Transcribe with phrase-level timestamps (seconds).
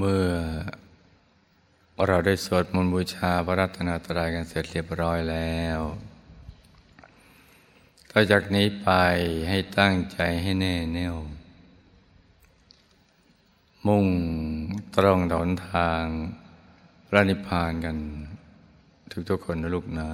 [0.00, 0.26] เมื่อ
[2.06, 5.80] เราได้สวดมนต์บูชาพระรัตนตรัยกันเสร็จเรียบร้อยแล้ว
[8.10, 8.90] ต่อจากนี้ไป
[9.48, 11.16] ให้ตั้งใจให้แน่แน่ว
[13.86, 14.06] มุ่ง
[14.96, 16.04] ตรงดนทาง
[17.06, 17.96] พระนิพพานกัน
[19.28, 20.10] ทุกๆคนนะลูกนะ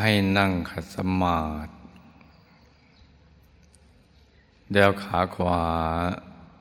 [0.00, 1.72] ให้นั่งขัดสมาธิ
[4.72, 5.62] เดวขาขวา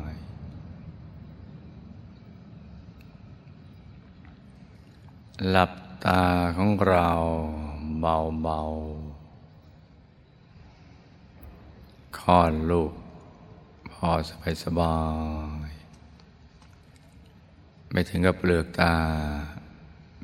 [5.49, 5.71] หลับ
[6.05, 6.23] ตา
[6.57, 7.09] ของเรา
[7.99, 12.93] เบาๆคลอดลูก
[13.91, 14.97] พอสบายสบา
[15.67, 15.71] ย
[17.91, 18.93] ไม่ถึงกับเปลือกตา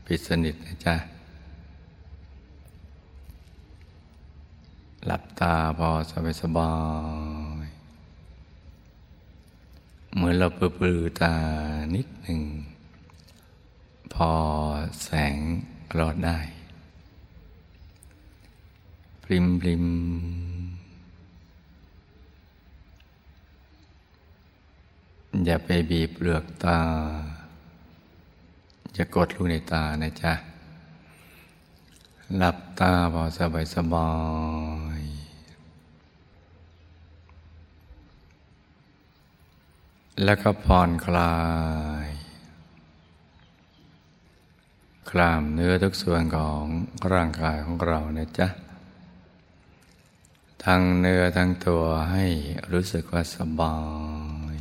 [0.05, 0.95] ปิดสนิทนะจ๊ะ
[5.05, 6.73] หลับตาพอสบายสบา
[7.65, 7.67] ย
[10.13, 11.33] เหมือนเราเปลือตา
[11.95, 12.41] นิดหนึ่ง
[14.17, 14.33] พอ
[15.03, 15.35] แสง
[15.97, 16.39] รอดได้
[19.23, 19.85] พริมพริม
[25.45, 26.79] อย่าไปบีบเปลือกตา
[28.93, 30.33] อย่ากดลูกในตานะจ๊ะ
[32.37, 34.11] หลับตาพอสบายสบา
[34.99, 35.01] ย
[40.23, 41.35] แล้วก็ผ่อนคลา
[42.07, 42.07] ย
[45.09, 46.63] คลามเนื้อทุกส่วนของ
[47.13, 48.47] ร่างกายของเรานะจ๊ะ
[50.65, 52.25] ทั้งเนื้อทั้งตัวให้
[52.71, 53.77] รู้สึกว่าสบา
[54.55, 54.57] ย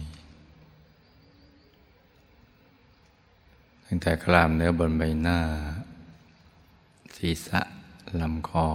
[3.87, 5.41] ตั้งแต่คลามเนื้อบนใบหน้า
[7.17, 7.61] ศีรษะ
[8.21, 8.69] ลำคอ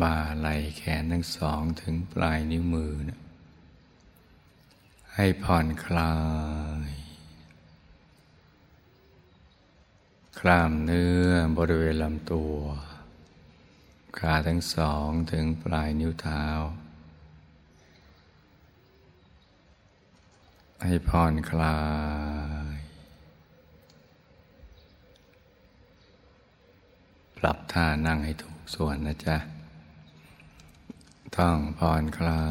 [0.00, 3.20] บ่าไหล่แขนทั้งสองถึงปลายนิ้วมือนะ
[5.14, 6.14] ให้ผ่อนคลา
[6.88, 7.05] ย
[10.40, 11.24] คลามเนื้อ
[11.58, 12.54] บริเวณลำตัว
[14.18, 16.44] ขาทั้งสองถึงปลายนิ้วเท้า
[20.82, 21.80] ให้ผ่อนคลา
[22.74, 22.78] ย
[27.36, 29.36] ปรับท่านั่งให้ถูกส่วนนะจ๊ะ
[31.38, 32.46] ต้องผ่อนคลา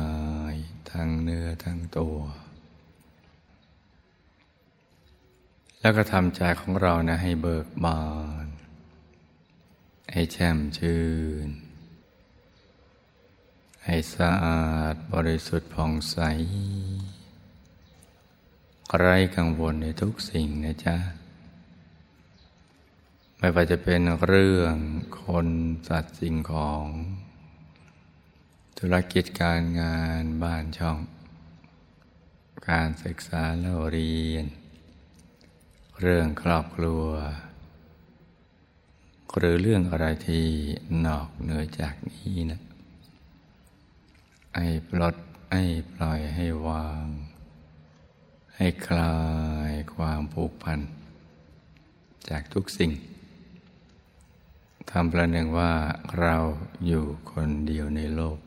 [0.54, 0.56] ย
[0.92, 2.18] ทั้งเนื้อทั้งตัว
[5.86, 8.04] แล้วก็ทำใจของเรานะให้เบิกบา
[8.46, 8.48] น
[10.14, 11.04] ให้แช่มชื่
[11.46, 11.48] น
[13.86, 16.18] ให้สะอาดบริสุทธิ์ผ่องใส
[18.98, 20.98] ไร้กังวลในทุกสิ่งนะจ๊ะ
[23.38, 24.76] ไม่ว่าจะเป็นเรื่อง
[25.22, 25.48] คน
[25.88, 26.86] สัตว์สิ่งของ
[28.80, 30.98] ธุรกิจการงานบ้านช่อง
[32.70, 34.48] การศึกษาเล่าเรียน
[36.02, 37.06] เรื่องครอบครัว
[39.38, 40.46] หรือเรื่องอะไรที่
[41.06, 42.62] นอกเหนือจากนี้นะ
[44.56, 45.16] ให้ปลด
[45.54, 45.64] ให้
[45.94, 47.06] ปล่อยให้วาง
[48.58, 49.16] ให้คลา
[49.70, 50.80] ยความผูกพัน
[52.30, 52.92] จากทุกสิ่ง
[54.90, 55.74] ทำประหนึ่งว่า
[56.22, 56.36] เรา
[56.88, 58.38] อยู่คนเดียวในโลก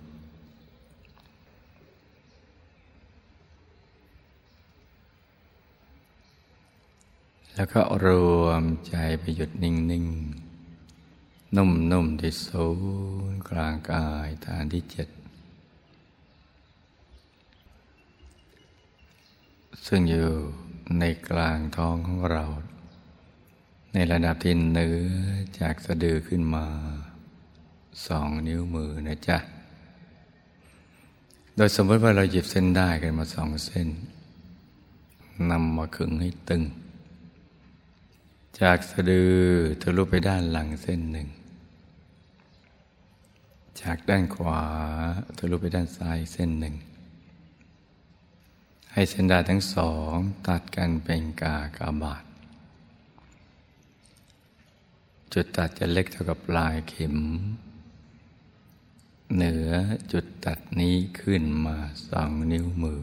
[7.60, 8.06] แล้วก็ร
[8.42, 12.66] วมใจไปหยุดนิ่งๆ นุ่มๆ ที่ศู
[13.32, 15.08] นย์กลางกายฐานที่เจ็ด
[19.86, 20.28] ซึ่งอยู่
[20.98, 22.44] ในกลางท้องของเรา
[23.92, 24.98] ในระดับที่เนื้อ
[25.60, 26.66] จากสะดือขึ้นมา
[28.06, 29.38] สองนิ้วมือนะจ๊ะ
[31.56, 33.88] โดยสมมติว่าเราหยิบเส้นได้กันมาสองเส้น
[35.50, 36.64] นำมาขึงให้ตึง
[38.60, 39.34] จากสะดือ
[39.82, 41.28] ทะลุไปด้านหลังเส้นหนึ่ง
[43.82, 44.62] จากด้านขวา
[45.38, 46.74] ทะลุไปด้านซ้ายเส้นหนึ่ง
[48.92, 50.14] ให้เส้นดาทั้งสอง
[50.46, 52.24] ตัดกันเป็นกากาบาท
[55.32, 57.16] จุดตัดจะเล็กเท่ากับปลายเข็ม
[59.34, 59.70] เหนือ
[60.12, 61.76] จุดตัดนี้ขึ้นมา
[62.08, 63.00] สองนิ้วมือ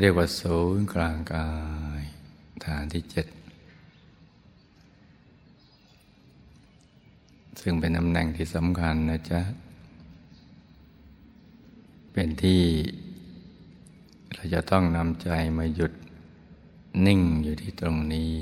[0.00, 1.50] เรียกว่าศูนย์กลางกา
[2.00, 2.02] ย
[2.64, 3.26] ฐานที่เจ็ด
[7.60, 9.40] ซึ่งเป็นตำแหน่งที่สำคัญนะจ๊ะ
[12.12, 12.62] เป็นที่
[14.34, 15.92] เราจะต้องนำใจมาหยุด
[17.06, 18.32] นิ่งอยู่ที่ตรงนี้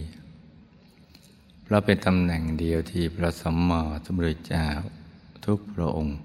[1.63, 4.67] เพราะเป็นตำแหน่งเดียวที่พระสัมมาสัมพุทธเจ้า
[5.45, 6.19] ทุกพระองค์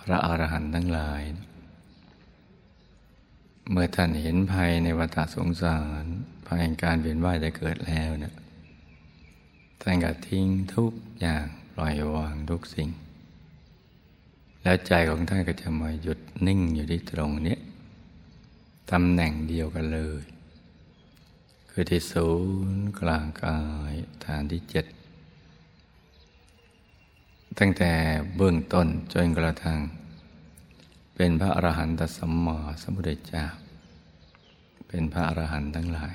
[0.00, 1.22] พระอรหันต์ทั้งหลาย
[3.70, 6.04] เมื่อท่านเห็นภัยในวัฏสงสาร
[6.46, 8.34] ภัยแห่งการเวียนว่ายจะเกิดแล้วเนะ
[9.88, 12.88] ท่านก็ทิ้งทุกอย่างปล่อยวางทุกสิ่ง
[14.62, 17.56] แล้วใจของท่านก็จะมาหยุดนิ่งอยู่ที่ตรงนี้
[18.90, 20.22] ตำแหน่งเดียวกันเลย
[21.70, 22.28] คือที่ศู
[22.68, 23.58] นย์กลางกา
[23.90, 23.94] ย
[24.24, 24.86] ฐานที่เจ็ด
[27.58, 27.92] ตั้งแต่
[28.36, 29.80] เบื้องต้นจนกระทั่ง
[31.14, 33.44] เป็นพระอรหันตสัมมาสัมพุทธเจ้า
[34.88, 36.14] เป็นพระอรหันต์ทั้งหลาย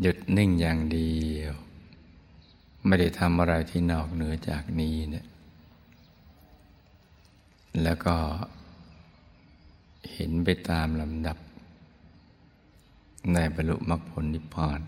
[0.00, 1.54] หยุดนิ่งอย่างเดียว
[2.86, 5.26] ไม่ได้ทำอะไรที่นอกเหนือจากนี้เนี่ย
[7.82, 8.16] แล้วก็
[10.12, 11.38] เห็นไปตามลำดับ
[13.32, 14.80] ในบรรลุมรรคผลนิพพาน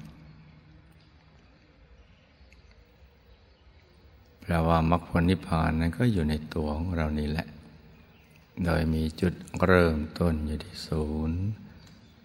[4.41, 7.47] แปลว่ามรรคผลนิพพานนั้นก็อยู่ในตัวของเรานี่แหละ
[8.65, 9.35] โดยมีจุด
[9.67, 11.41] เริ่มต้นอยู่ที่ศูนย์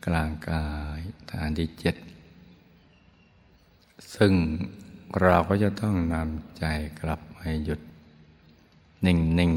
[0.06, 1.00] กลางกาย
[1.32, 1.96] ฐานที่เจ็ด
[4.16, 4.34] ซึ่ง
[5.22, 6.66] เราก็จะต้องนำใจ
[7.00, 7.82] กลับให้หยุด
[9.06, 9.54] นิ่ง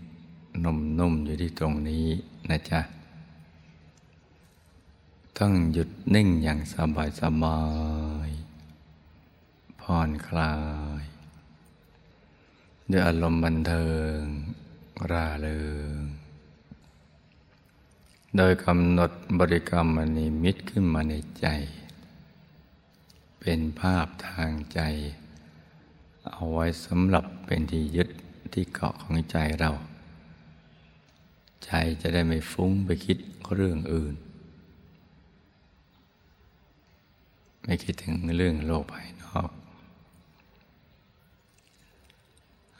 [0.00, 2.06] ๆนุ่มๆอยู่ที่ตรงนี้
[2.50, 2.80] นะจ๊ะ
[5.38, 7.60] ต้องหยุดนิ่งอย่างสบายสบา
[8.28, 8.30] ย
[9.80, 10.54] ผ่อนคลา
[11.02, 11.04] ย
[12.90, 13.88] ด้วยอารมณ์บันเทิ
[14.18, 14.20] ง
[15.10, 15.62] ร่าเริ
[15.98, 16.02] ง
[18.36, 21.46] โดยกำหนดบริกรรมมณีมิตขึ้นมาในใจ
[23.40, 24.80] เป็นภาพทางใจ
[26.30, 28.08] เอาไว้สำหรับเป็นที่ยึด
[28.52, 29.70] ที่เกาะของใจเรา
[31.64, 31.70] ใจ
[32.02, 33.18] จะได้ไม่ฟุ้งไปคิด
[33.54, 34.14] เรื่องอื่น
[37.64, 39.50] ไม่คิดถึงเรื่องโลกภายนอก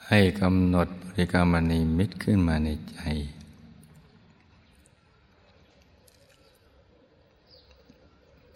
[0.07, 2.99] ให้กำหนดบริกรรมนิมิตขึ้นมาในใจ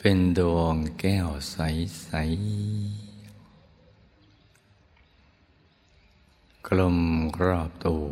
[0.07, 2.11] เป็นดวงแก้วใส
[6.61, 6.99] ๆ กลม
[7.45, 8.05] รอบตัว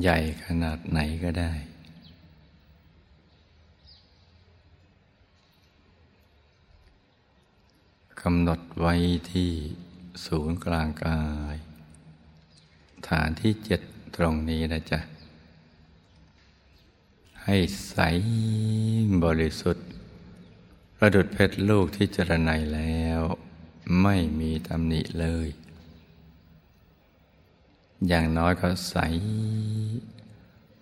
[0.00, 1.52] ใหญ่ขนาดไหนก็ได้
[8.22, 8.94] กำหนดไว้
[9.32, 9.50] ที่
[10.24, 11.20] ศูนย์กลางกา
[11.54, 11.56] ย
[13.08, 13.80] ฐานที่เจ็ด
[14.16, 15.19] ตรงนี้นะจ๊ะ
[17.44, 17.56] ให้
[17.88, 17.96] ใส
[19.24, 19.86] บริสุทธิ์
[20.96, 23.20] ประดุดเพชรลูกที่จรนัยแล้ว
[24.02, 25.48] ไม่มีตำหนิเลย
[28.08, 28.96] อย่างน้อยก็ใส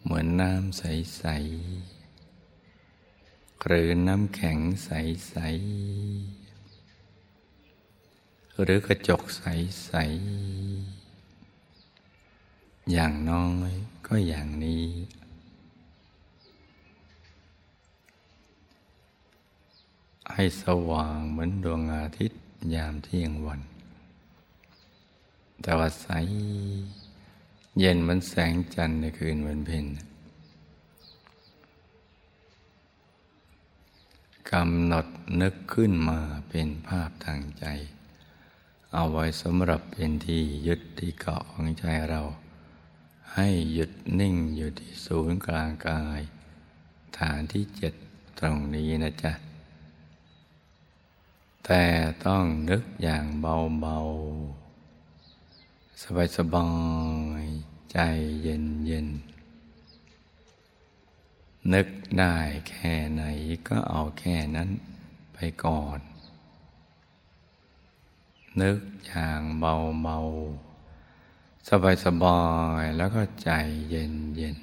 [0.03, 1.25] เหมือนน้ำใส
[2.45, 5.37] ๆ หรือน้ำแข็งใส
[8.55, 9.93] ๆ หรือกระจกใส
[11.09, 13.71] ๆ อย่างน้อย
[14.07, 14.85] ก็อย่างนี้
[20.33, 22.41] ให้สว่างเหมือนดวงอาทิตย์
[22.75, 23.61] ยามเที่ยงวัน
[25.63, 26.09] แต่ว่าใส
[27.79, 29.87] เย็นเหมือนแสงจันทร์ในคืนวันเพ็ญ
[34.51, 35.07] กำหนด
[35.41, 37.65] นึกขึ้นมาเป็นภาพทางใจ
[38.95, 42.23] เอาไว้สำหรับเป็นที่ยึดที่เกาะของใจเรา
[43.35, 46.21] ให้หยุดนิ่งอยู่ที่ศูนย์กลางกาย
[47.19, 47.95] ฐานที่เจ็ด
[48.39, 49.33] ตรงนี้นะจ๊ะ
[51.65, 51.83] แต่
[52.25, 56.67] ต้องนึกอย่างเบาๆ สบา
[57.43, 57.99] ยๆ ใจ
[58.43, 59.09] เย็นเย็น
[61.73, 61.89] นึก
[62.19, 62.37] ได้
[62.69, 63.23] แค่ไหน
[63.69, 64.71] ก็เอาแค่นั้น
[65.35, 66.01] ไปก่อน
[68.61, 70.19] นึกอย่างเบาเบา
[71.69, 72.41] สบายสบา
[72.83, 73.51] ยแล้วก็ใจ
[73.91, 74.57] เย็นเย็น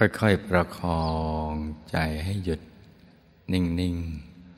[0.02, 1.04] ่อย ๆ ประคอ
[1.50, 1.52] ง
[1.90, 2.60] ใจให้หยุด
[3.52, 3.96] นิ่ง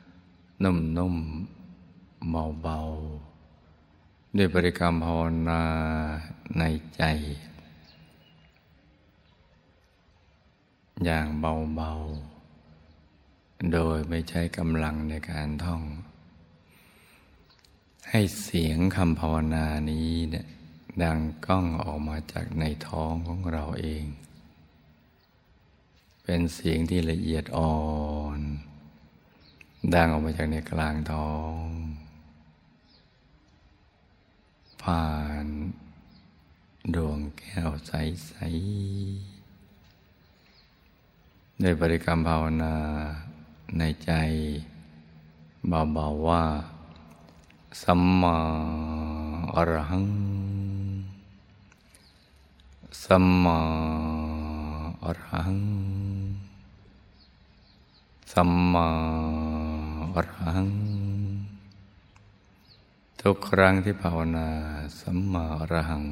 [0.00, 1.16] ๆ นุ่ม
[1.72, 2.30] ๆ
[2.62, 2.78] เบา
[3.58, 5.62] ๆ ด้วยบริกรรมภาวนา
[6.58, 6.62] ใน
[6.96, 7.02] ใจ
[11.04, 11.92] อย่างเบา
[12.82, 15.82] ๆ โดยไม่ใช้กำลังในการท่อง
[18.10, 20.46] ให้เสียงคำภาวนานี้เนี่ย
[21.02, 24.04] ดังก้องออกมาจากในท้องของเราเอง
[26.32, 27.74] เป็นเสียงที่ละเอียดอ่อ
[28.38, 28.40] น
[29.94, 31.32] ดังออกมาจากในกลางท้อ
[31.62, 31.64] ง
[34.82, 35.06] ผ่า
[35.44, 35.46] น
[36.94, 42.76] ดวงแก้วใสๆด้วยบริกรรมภาวนา
[43.78, 44.12] ในใจ
[45.68, 46.44] เบาๆว่า
[47.82, 48.36] สัมมา
[49.54, 50.06] อรหัง
[53.04, 53.58] สัมมา
[55.04, 55.60] อรหัง
[58.34, 58.90] สัมมา
[60.14, 60.68] อรหัง
[63.22, 64.48] ทุกครั้งที่ภาวนา
[65.00, 66.06] สัมมาอรหัง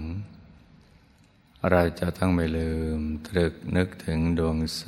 [1.70, 4.86] เราจะต้องไม่ลืมตรึกนึกถึงดวงใส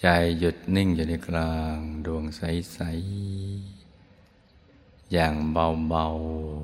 [0.00, 0.06] ใจ
[0.38, 6.06] หยุดนิ่งอยู่ในกลางดวงใสๆอย่างเบา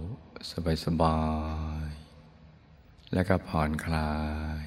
[0.01, 1.19] ๆ สบา
[1.89, 4.13] ยๆ แล้วก็ผ่อนคลา
[4.63, 4.65] ย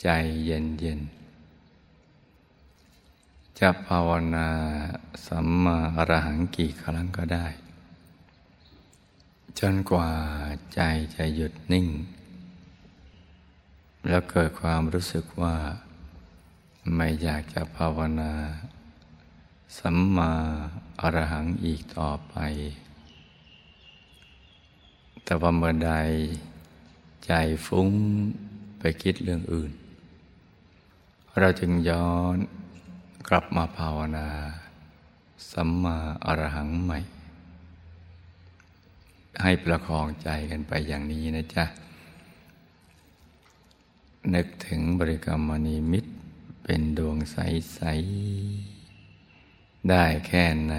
[0.00, 0.08] ใจ
[0.44, 1.17] เย็นๆ
[3.58, 4.48] จะภาวนา
[5.26, 7.46] สัมมาอรหังกี่ครั้งก็ได้
[9.58, 10.10] จนกว่า
[10.74, 10.80] ใจ
[11.14, 11.86] จะหยุดนิ่ง
[14.08, 15.56] แล้วเกิดความรู้สึกว่า
[16.94, 18.32] ไม่อยากจะภาวนา
[19.78, 20.32] สัมมา
[21.00, 22.36] อรหังอีกต่อไป
[25.24, 25.92] แต่ว่าเมื่อใด
[27.26, 27.32] ใจ
[27.66, 27.88] ฟุ้ง
[28.78, 29.72] ไปคิดเรื่องอื่น
[31.38, 32.38] เราจึงย้อน
[33.32, 34.28] กลับมาภาวนา
[35.52, 36.98] สัมมาอรหังใหม่
[39.42, 41.64] ให้ประคองใจกันไปอย่างนี้นะจ๊ะ
[44.34, 46.04] นึกถึงบริกรรมมณีมิต
[46.64, 47.80] เป็นดวงใส
[48.64, 50.74] ๆ ได้แค่ไหน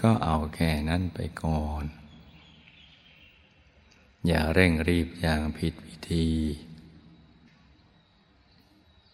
[0.00, 1.84] ก็เอาแค่นั้นไปก่อน
[4.26, 6.28] อย่าเร่งรีบอย่างผิดวิธี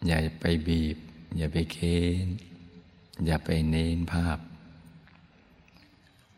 [0.07, 0.97] อย่าไปบีบ
[1.37, 2.27] อย่าไปเค้น
[3.25, 4.37] อย่าไปเน้นภาพ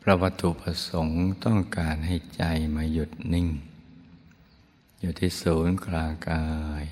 [0.01, 2.43] พระวัตถุประสงค์ต้องการให้ใจ
[2.75, 3.47] มาหยุดนิ่ง
[4.99, 6.45] อยู่ที่ศูนย์กลางกา
[6.81, 6.83] ย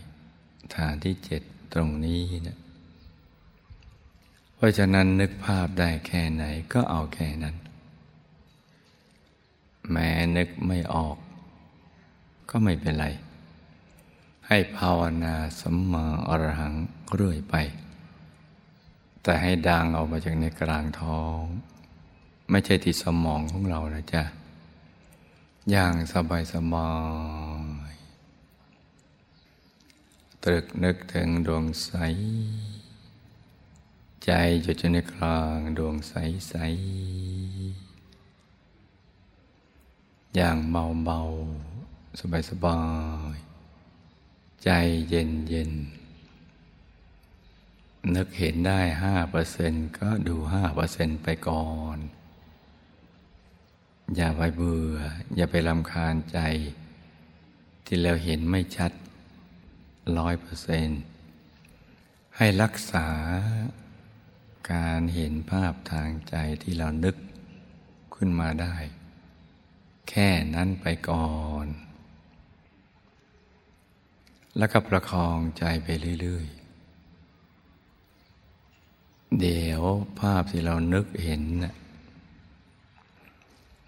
[0.75, 1.41] ฐานที่เจ็ด
[1.73, 2.57] ตรงนี้นะ
[4.55, 6.43] เพราะฉะนั้นนึกภาพได้แค่ไหน
[6.73, 7.55] ก็เอาแค่นั้น
[9.91, 11.17] แม้นึกไม่ออก
[12.49, 13.07] ก็ไม่เป็นไร
[14.47, 16.73] ให้ภาวนาสัมมาอรหัง
[17.15, 17.55] เรื่อยไป
[19.29, 21.41] แต่ให้ดังออกมาจากในกลางท้อง
[22.49, 24.23] ไม่ใช่ที่สมองของเรานะจ๊ะ
[25.71, 26.91] อย่างสบายสบา
[27.91, 27.93] ย
[30.43, 31.91] ตรึกนึกถึงดวงใส
[34.25, 34.31] ใจ
[34.61, 41.19] อยู่ในกลางดวงใสๆอย่างเบาเบา
[42.19, 42.81] สบายสบา
[43.35, 43.37] ย
[44.63, 44.69] ใจ
[45.09, 45.73] เย็นเย็น
[48.15, 51.97] นึกเห็นได้ห้าเปอร์เซ็นก็ดูห้าเปอร์เซ็นไปก่อน
[54.15, 54.97] อย่าไปเบื่อ
[55.35, 56.39] อย่าไปลำคาญใจ
[57.85, 58.91] ที่เราเห็นไม่ชัด
[60.17, 60.87] ร้อยเปอร์เซ็น
[62.37, 63.07] ให้รักษา
[64.71, 67.15] การเห็นภาพทางใจที่เรานึก
[68.15, 68.75] ขึ้นมาได้
[70.09, 71.31] แค่นั้นไปก่อ
[71.65, 71.67] น
[74.57, 75.87] แล้วก็ประคองใจไป
[76.21, 76.58] เรื่อยๆ
[79.37, 79.81] เดี๋ยว
[80.19, 81.75] ภาพที่เรานึกเห็นน่ะ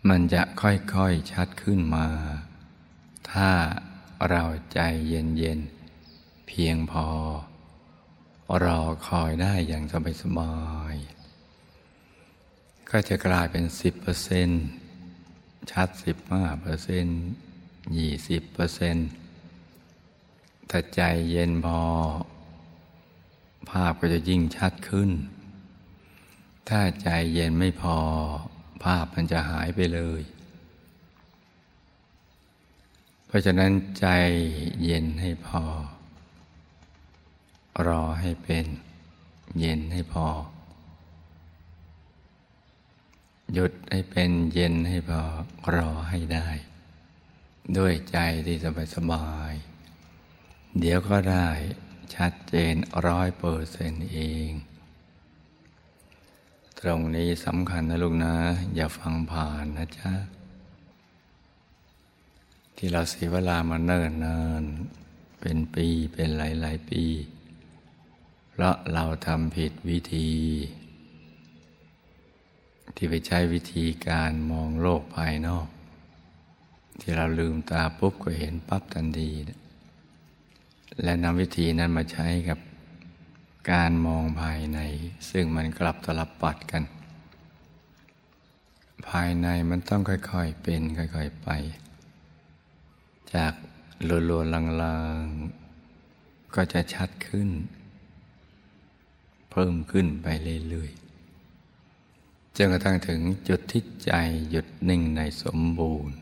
[0.10, 2.08] มันจะค่อยๆชัดขึ้นมา
[3.32, 3.50] ถ้า
[4.30, 4.44] เรา
[4.74, 7.08] ใจเย็นๆ เพียงพอ
[8.64, 10.56] รอคอยได้อย่างสบายสบา
[10.94, 10.96] ย
[12.90, 14.50] ก็จะกลายเป็นสิบเปอร์เซ็น
[15.72, 17.06] ชัดสิบห้าเปอร์เซ็น
[17.98, 18.96] ยี่สิบเปอร์เซ็น
[20.70, 21.80] ถ้าใจเย็นพอ
[23.70, 25.10] ภาพก็จะยิ่งชัดขึ้น
[26.70, 27.98] ถ้าใจเย็นไม่พอ
[28.84, 30.22] ภาพมันจะหายไปเลย
[33.28, 34.08] เพราะฉะนั้นใจ
[34.84, 35.64] เย็นให้พอ
[37.88, 38.66] รอให้เป็น
[39.60, 40.28] เย็นให้พอ
[43.54, 45.22] หยุดให้เป็นเย็นให้พอ
[45.76, 46.48] รอให้ได้
[47.78, 49.54] ด้วยใจที่สบายสบาย
[50.80, 51.48] เดี๋ยวก็ได้
[52.16, 52.76] ชัดเจน
[53.08, 54.52] ร้อยเปอร์เซนต์เอง
[56.80, 58.36] ตรงนี้สำคัญนะลูกนะ
[58.76, 60.12] อย่าฟังผ่านนะจ๊ะ
[62.76, 64.64] ที่เราเสียเวลามาเนิ่นนาน
[65.42, 67.04] เป็นปีเป็นหลายๆปี
[68.50, 70.30] เพราะเราทำผิดวิธี
[72.96, 75.68] ที่ไปใช้วิธีการมองโลกภายนอก
[77.00, 79.30] ที่เราลืมตาปุ๊บก็เห็นปั๊บทันที
[81.04, 82.60] และนำวิธีนั้นมาใช้กับ
[83.72, 84.80] การมองภายใน
[85.30, 86.84] ซึ่งมันกลับตลับปัดกัน
[89.10, 91.50] ภายในมันต้องค่อยๆเป็นค่อยๆไป
[93.36, 93.54] จาก
[94.30, 97.50] ลัวๆลางๆ ก็จะชัดขึ้น
[99.52, 100.28] เพิ่มขึ้นไป
[100.70, 104.12] เรื่อยๆจนกระทั่งถึงจุดที่ใจ
[104.50, 106.16] หยุดนิ่งในสมบูรณ์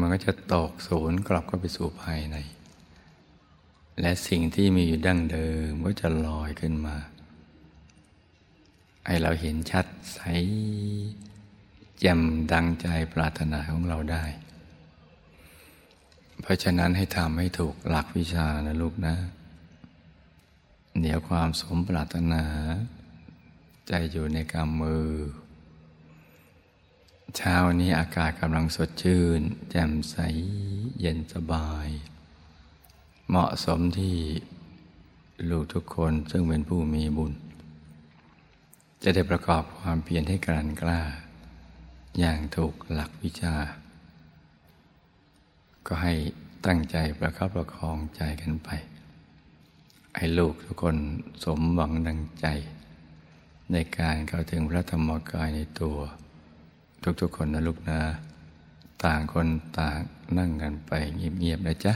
[0.00, 2.36] มันก็จะตกศูนย์กลับเข้าไปสู่ภายใน
[4.00, 6.96] และสิ่งที่มีอยู่ดั้งเดิมก็จะลอยขึ้นมา
[9.06, 10.18] ให้เราเห็นชัดใส
[12.00, 12.20] แจ่ม
[12.52, 14.24] ดังใจปรารถนาของเราได้
[16.40, 19.14] เพราะฉะนั้นให้ทำให้ถูกหลักวิชานะลูกนะ
[20.98, 22.44] เหนียวความสมปรารถนา
[23.88, 25.06] ใจอยู่ในกำมือ
[27.36, 30.16] เช้านี้อากาศกำลังสดชื่น แจ่มใส
[31.00, 31.88] เย็นสบาย
[33.28, 34.16] เหมาะสมที่
[35.50, 37.32] ลูกทุกคนซึ่งเป็นผู้มีบุญ
[39.02, 41.00] จะได้ประกอบความเพียรให้กลั่นกล้า
[42.18, 43.54] อย่างถูกหลักวิชา
[45.86, 46.14] ก็ให้
[46.66, 48.68] ตั้งใจประคับประคองใจกันไป
[50.16, 50.96] ให้ลูกทุกคน
[51.44, 52.46] สมหวังดังใจ
[53.72, 55.98] ในการเข้าถึงพระธรรมกายในตัว
[57.20, 57.98] ทุกๆคนนะลูกนะ
[59.04, 59.46] ต่างคน
[59.78, 59.98] ต่าง
[60.38, 61.92] นั่งกันไปเงียบๆนะจ๊ะ